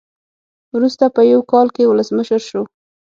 [0.75, 2.61] وروسته په یو کال کې ولسمشر شو.